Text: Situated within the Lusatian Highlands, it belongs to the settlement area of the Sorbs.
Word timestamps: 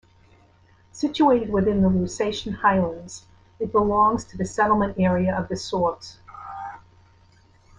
Situated 0.91 1.51
within 1.51 1.83
the 1.83 1.87
Lusatian 1.87 2.53
Highlands, 2.55 3.27
it 3.59 3.71
belongs 3.71 4.25
to 4.25 4.35
the 4.35 4.45
settlement 4.45 4.95
area 4.97 5.37
of 5.37 5.47
the 5.47 5.53
Sorbs. 5.53 6.17